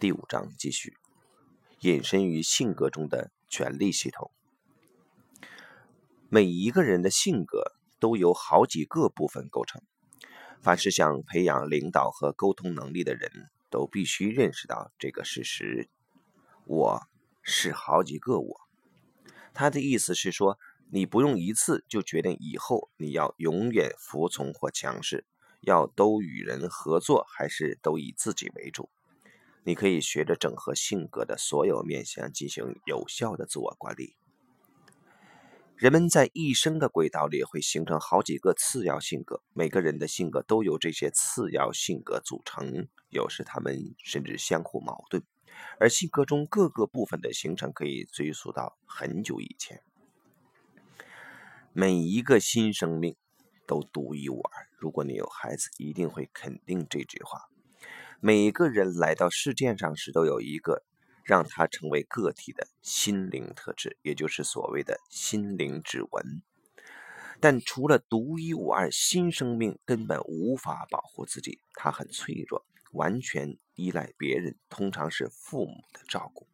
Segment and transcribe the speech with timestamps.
[0.00, 0.96] 第五章继续，
[1.80, 4.30] 隐身于性格中的权力系统。
[6.28, 9.82] 每一个人的性格都由好几个部分构成。
[10.62, 15.88] 凡是想培养领导和沟通能力的人，都必须认识到这个事实：
[16.64, 17.08] 我
[17.42, 18.60] 是好几个我。
[19.52, 20.60] 他的意思是说，
[20.92, 25.26] 你不用一次就决定以后你要永远服从或强势，
[25.62, 28.88] 要都与人合作，还是都以自己为主。
[29.64, 34.16] 你可以学着整合性格的所有面向，进行有效的自我管理。
[35.76, 45.22] 人们在一生的轨道里会形成好几个次要性格，每个人的性格都由这些次要性格组成，有时他们甚至相互矛盾。
[45.78, 49.82] 而性格中各个部分的形成可以追溯到很久以前。
[51.72, 53.14] 每一个新生命
[53.66, 54.66] 都独一无二。
[54.78, 57.48] 如果你有孩子，一定会肯定这句话。
[58.20, 60.82] 每个人来到世界上时，都有一个
[61.22, 66.42] 让他成为个体的心灵特质，也就是所谓的心灵指纹。
[67.38, 76.48] 但除了独一无二，新生命根本无法保护自己，他很脆弱，完全依赖别人，通常是父母的照顾。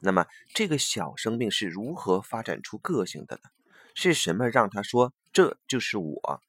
[0.00, 3.50] 那么，这个小生命是如何发展出个性的呢？
[3.94, 6.40] 是什么让他说这就是我，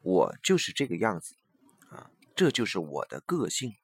[0.00, 1.34] 我就是这个样子
[1.90, 2.10] 啊？
[2.34, 3.74] 这就是我的个性。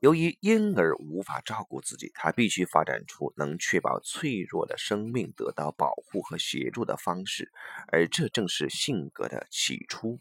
[0.00, 7.50] 由于婴儿无法照顾自己，他必须发展出能确保脆弱的生命得到保护和协助的方式，
[7.88, 10.20] 而这正是性格的起初。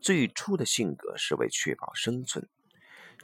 [0.00, 2.48] 最初的性格是为确保生存。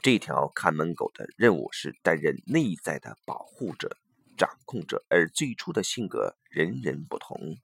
[0.01, 3.97] 这条看门狗的任务是担任内在的保护者、
[4.37, 7.57] 掌控者，而最初的性格人人不同，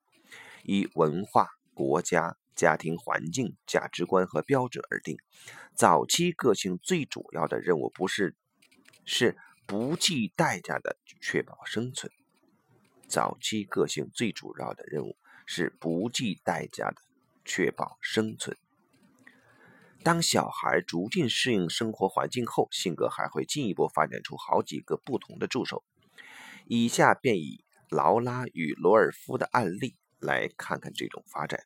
[0.63, 2.37] 以文化、国家。
[2.55, 5.17] 家庭环境、价值观和标准而定。
[5.73, 8.35] 早期个性最主要的任务不是
[9.03, 12.11] 是不计代价的确保生存。
[13.07, 17.01] 早期个性最主要的任务是不计代价的
[17.43, 18.57] 确保生存。
[20.03, 25.83] 当小孩逐渐适应生活环境后，性格还会进一步发展出好几个不同的助手。
[26.67, 31.65] 以下便以劳拉与罗尔夫的案例来看看这种发展。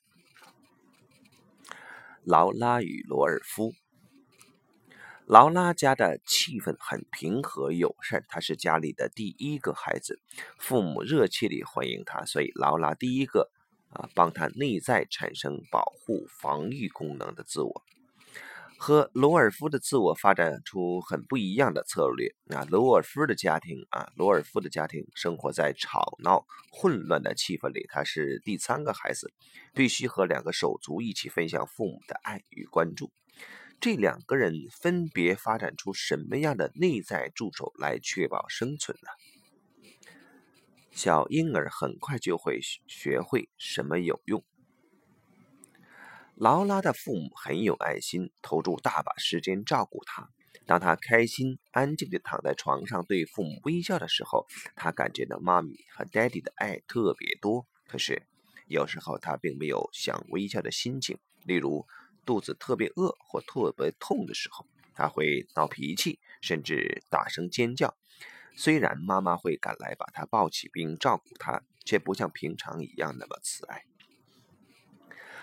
[2.30, 3.74] 劳拉与罗尔夫。
[5.26, 10.20] 劳拉家的气氛很平和友善，她是家里的第一个孩子，
[10.60, 13.50] 父母热切地欢迎她，所以劳拉第一个
[13.90, 17.84] 啊帮她内在产生保护防御功能的自我。
[18.82, 22.34] 和罗尔夫的自我发展出很不一样的策略。
[22.48, 27.86] 啊，罗尔夫的家庭啊，罗尔夫的家庭生活在吵闹、混乱的气氛里。
[27.90, 29.34] 他是第三个孩子，
[29.74, 33.12] 必须和两个手足一起分享父母的爱与关注。
[33.82, 39.10] 这两个人分别发展出什么样的内在助手来确保生存呢？
[40.92, 44.42] 小婴儿很快就会学会什么有用。
[46.40, 50.30] 劳拉的父母很有爱心，投入大把时间照顾她。
[50.66, 57.68] 当她开心、安静地躺在床上对父母微笑的时候，她感觉到妈咪和 daddy 的爱特别多。
[57.90, 58.26] 可是，
[58.68, 61.18] 有时候她并没有想微笑的心情。
[61.44, 61.86] 例如，
[62.26, 67.98] 肚子特别饿或特别痛的时候，她会闹脾气，甚至大声尖叫。
[68.56, 73.89] 虽然妈妈会赶来把她抱起并照顾她，却不像平常一样那么慈爱。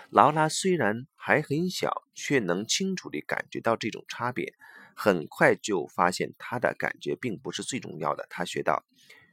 [0.09, 4.53] 劳拉虽然还很小，却能清楚地感觉到这种差别。
[4.95, 8.25] 很快就发现，她的感觉并不是最重要的。
[8.29, 8.83] 她学到，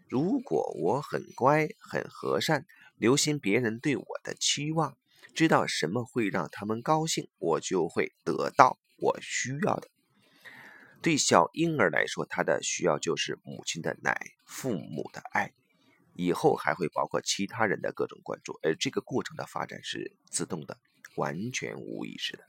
[0.09, 4.99] 如果我很乖、很和善，留心别人对我的期望，
[5.35, 9.89] 知道什么会让他们高兴，我就会得到我需要的。
[11.01, 15.53] 对小婴儿来说，他的需要就是母亲的奶、父母的爱。
[16.14, 20.78] 以后还会包括其他人的各种关注，而这个过程的发展是自动的，
[21.16, 22.44] 完全无意识的。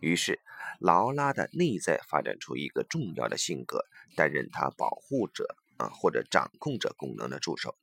[0.00, 0.40] 于是，
[0.80, 3.84] 劳拉的内在发展出一个重要的性格，
[4.16, 7.76] 担任她保护者啊或者掌控者功能的助手，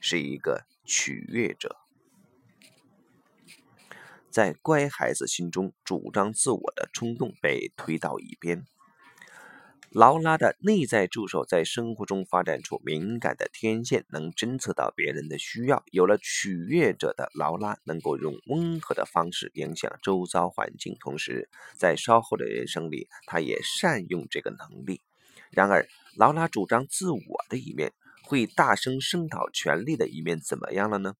[0.00, 1.76] 是一个取悦者。
[4.30, 8.66] 在乖孩子心中，主张自我的冲动被推到一边。
[9.94, 15.84] 劳拉的内在助手在生活中发展出敏感的天线，能侦测到别人的需要。
[15.90, 25.02] 有了取悦者的劳拉，能够用温和的方式影响周遭环境，同时在稍后的人生里，他也善用这个能力。
[25.50, 25.86] 然而，
[26.16, 27.92] 劳拉主张自我的一面，
[28.24, 31.16] 会大声声讨权力的一面，怎么样了呢？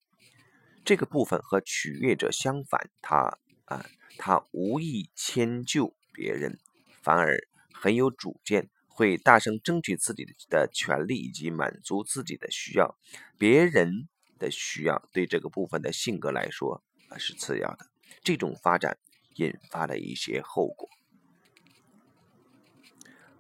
[0.82, 3.84] 这个部分和取悦者相反，他啊，
[4.16, 6.58] 他无意迁就别人，
[7.02, 7.46] 反而。
[7.82, 12.96] 很有主见，会大声争取自己的权利以及满足自己的需要。
[13.36, 14.08] 别人
[14.38, 16.80] 的需要对这个部分的性格来说
[17.18, 17.90] 是次要的。
[18.22, 18.98] 这种发展
[19.34, 20.88] 引发了一些后果。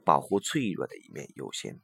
[0.02, 1.78] 保护脆弱的一面优先。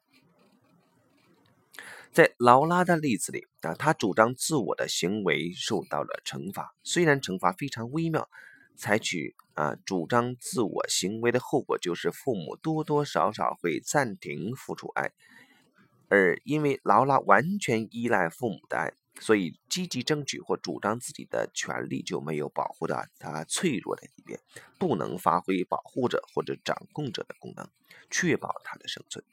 [2.10, 8.28] 在劳拉的例子里啊，他主张自我的行为受到了惩罚，虽然惩罚非常微妙。
[8.80, 15.10] 采取啊主张自我行为的后果就是父母多多少少会暂停付出爱，
[16.08, 24.38] 而因为劳拉完全依赖父母的爱，所以积极争取或主张自己的权利就没有保护到他脆弱的一面，
[24.78, 27.68] 不能发挥保护者或者掌控者的功能，
[28.08, 29.24] 确保他的生存。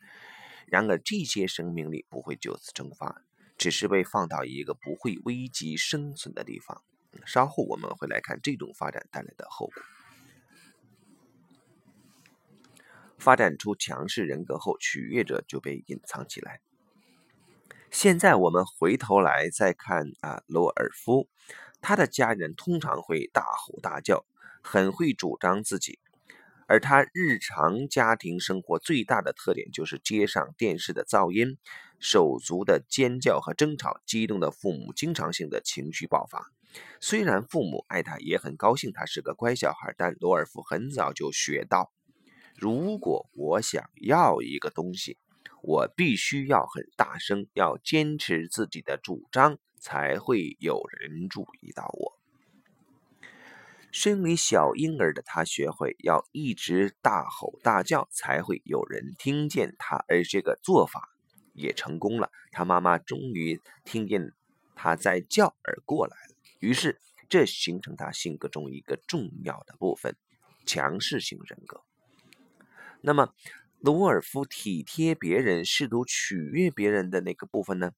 [0.65, 3.21] 然而这些生命力不会就此蒸发，
[3.59, 6.81] 只是被放到一个不会危及生存的地方。
[7.27, 9.83] 稍后我们会来看这种发展带来的后果。
[13.17, 16.61] 发展出强势人格后，取悦者就被隐藏起来。
[17.91, 21.29] 现在我们回头来再看啊，罗尔夫，
[21.79, 24.25] 他的家人通常会大吼大叫，
[24.61, 25.99] 很会主张自己，
[26.67, 31.57] 而他日常家庭生活最大的特点就是街上电视的噪音、
[31.99, 36.51] 手足的尖叫和争吵，激动的父母经常性的情绪爆发。
[36.99, 41.93] 虽然父母爱他，也很高兴他是个乖小孩，但罗尔夫很早就学到：
[42.57, 45.17] 如果我想要一个东西，
[45.61, 52.19] 我必须要很大声，要坚持自己的主张，才会有人注意到我。
[53.91, 61.09] 身为小婴儿的他，学会要一直大吼大叫，才会有人听见他，而这个做法
[61.53, 62.29] 也成功了。
[62.51, 64.33] 他妈妈终于听见
[64.75, 66.35] 他在叫而过来了。
[66.59, 66.99] 于是，
[67.29, 70.15] 这形成他性格中一个重要的部分——
[70.65, 71.81] 强势型人格。
[73.01, 73.33] 那么，
[73.79, 77.91] 罗尔夫体贴别人、试图取悦别人的那个部分呢？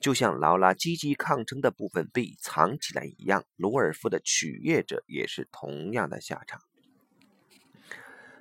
[0.00, 6.60] 就像劳拉积极抗争的部分被藏起来一样，罗尔夫的取悦者也是同样的下场。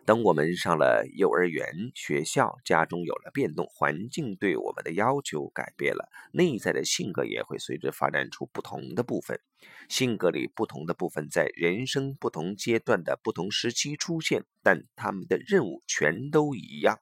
[0.04, 9.40] 等我们上了幼儿园、学校，家中有了变动，环境对我们的要求改变了，内在的性格也会随之发展出不同的部分。
[9.88, 17.00] 性格里不同的部分在人生不同阶段的不同时期出现，但他们的任务全都一样：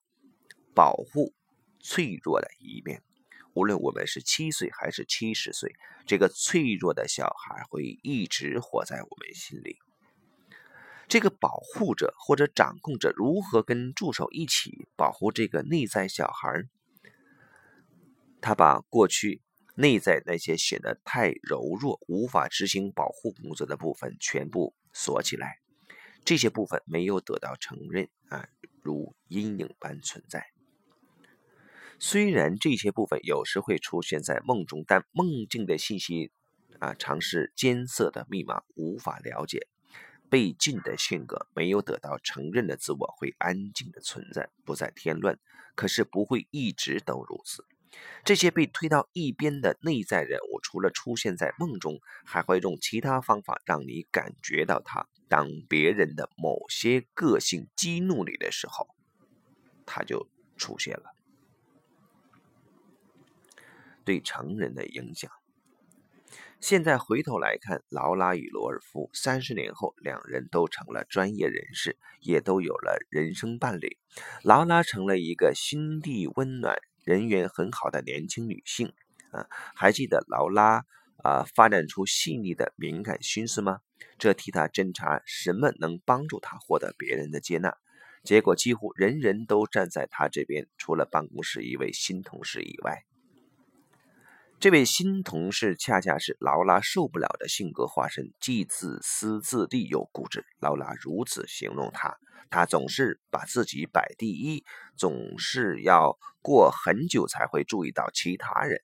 [0.75, 1.33] 保护
[1.79, 3.01] 脆弱的一面。
[3.53, 5.73] 无论我们是七岁还是七十岁，
[6.05, 9.77] 这个脆弱的小孩会一直活在我们心里。
[11.09, 16.69] 这个保护者或者掌控者如何跟助手一起保护这个内在小孩？
[18.39, 19.41] 他把过去
[19.73, 25.57] 内在那些显得太柔弱、无法执行保护工作的部分全部锁起来，
[26.23, 28.47] 这些部分没有得到承认啊，
[28.83, 30.45] 如阴影般存在。
[31.97, 36.31] 虽然这些部分有时会出现在梦中，但梦境的信息
[36.77, 39.67] 啊，常是艰涩的密码，无法了解。
[40.29, 45.39] 被禁的性格，没有得到承认的自我会安静的存在，不再添乱。
[45.75, 47.65] 可是不会一直都如此。
[48.23, 55.07] 这些被推到一边的内在人物，除了出现在梦中，还会用其他方法让你感觉到他。
[55.27, 58.89] 当别人的某些个性激怒你的时候，
[59.85, 60.27] 他就
[60.57, 61.15] 出现了。
[64.03, 65.31] 对成人的影响。
[66.61, 73.97] 现在回头来看，劳拉与罗尔夫三十年后，两人都成了专业人士，也都有了人生伴侣。
[74.43, 78.91] 劳拉成了一个心地温暖、人缘很好的年轻女性。
[79.31, 80.83] 啊，还记得劳拉
[81.23, 83.79] 啊发展出细腻的敏感心思吗？
[84.17, 87.77] 这替她侦查什么能帮助她获得别人的接纳。
[88.23, 93.05] 结果几乎人人都站在她这边，除了办公室一位新同事以外。
[94.59, 100.43] 这位新同事恰恰是劳拉受不了的性格化身，既自私自利又固执。
[100.59, 102.17] 劳拉如此形容他：
[102.49, 104.65] 他总是把自己摆第一，
[104.97, 108.81] 总是要过很久才会注意到其他人。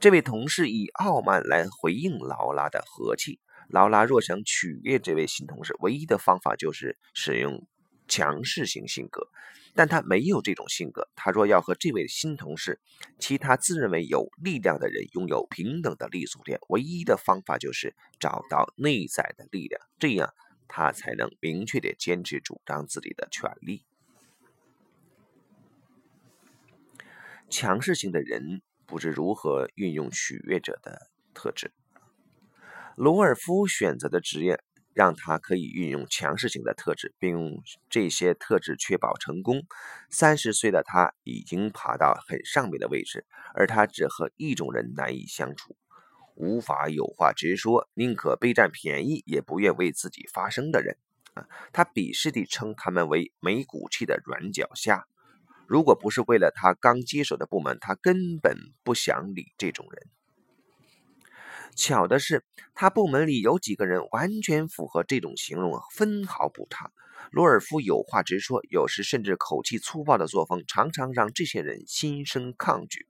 [0.00, 3.40] 这位同事以傲慢来回应劳拉的和气。
[3.68, 7.66] 劳拉若想取悦这位新同事，唯一的方法就是使用
[8.08, 9.28] 强势型性格。
[9.76, 11.08] 但他没有这种性格。
[11.16, 12.80] 他若要和这位新同事、
[13.18, 20.32] 其他自认为有力量的人拥有平等的立足点，唯一的方法就是找到内在的力量，这样
[20.68, 23.84] 他才能明确地坚持主张自己的权利。
[27.50, 31.72] 强势型的人不知如何运用取悦者的特质。
[32.94, 34.62] 罗尔夫选择的职业
[34.94, 39.62] 让他可以运用强势型的特质，并用这些特质确保成功。
[40.08, 45.76] 三十岁的他已经爬到很上面的位置，而他只和一种人难以相处，
[46.36, 50.96] 无法有话直说，宁可被占便宜，也不愿为自己发声的人。
[51.34, 55.04] 啊，他鄙视地称他们为没骨气的软脚虾。
[55.66, 60.08] 如果不是为了他刚接手的部门，他根本不想理这种人。
[61.74, 66.90] 巧的是，他部门里有几个人完全符合这种形容，分毫不差。
[67.30, 73.06] 罗尔夫有话直说，有时甚至口气粗暴的作风，常常让这些人心生抗拒。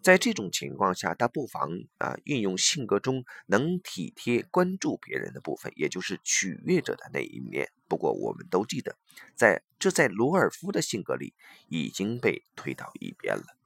[0.00, 7.68] 在这种情况下，他不妨啊运用性格中能体贴、关注别人的部分，也就是取悦者的那一面。
[7.88, 8.96] 不过，我们都记得，
[9.34, 11.34] 在这在罗尔夫的性格里
[11.68, 13.57] 已经被推到一边了。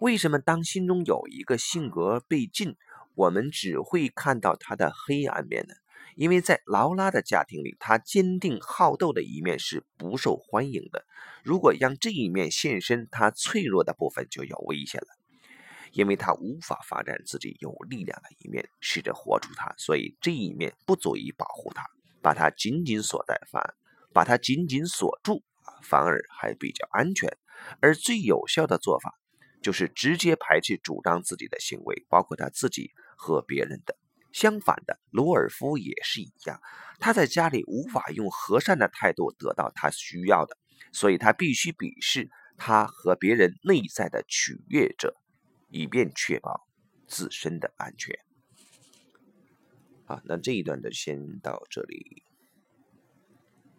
[0.00, 2.76] 为什么当心中有一个性格被禁，
[3.14, 5.74] 我们只会看到他的黑暗面呢？
[6.16, 11.04] 因为在劳拉的家庭里，他坚定好斗的一面是不受欢迎的。
[11.42, 15.08] 如果让这一面现身，他脆弱的部分就有危险了，
[15.92, 21.84] 因为他无法发展自己有力量的一面，试着活出他，所以这一面不足以保护他，
[22.22, 23.74] 把他紧紧锁在反，
[24.12, 25.42] 把他紧紧锁住
[25.82, 27.36] 反而还比较安全。
[27.80, 29.18] 而最有效的做法，
[29.64, 33.96] 就是直接排斥主张自己的行为，包括他自己和别人的。
[34.30, 36.60] 相反的，罗尔夫也是一样。
[37.00, 40.58] 他在家里无法用和善的态度得到他需要的，
[40.92, 42.28] 所以他必须鄙视
[42.58, 45.16] 他和别人内在的取悦者，
[45.70, 46.68] 以便确保
[47.06, 48.18] 自身的安全。
[50.04, 52.22] 好，那这一段就先到这里。